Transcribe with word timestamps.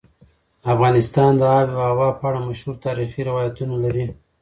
افغانستان 0.73 1.31
د 1.37 1.41
آب 1.59 1.67
وهوا 1.79 2.09
په 2.19 2.23
اړه 2.29 2.39
مشهور 2.49 2.75
تاریخي 2.85 3.21
روایتونه 3.29 3.75
لري. 3.83 4.05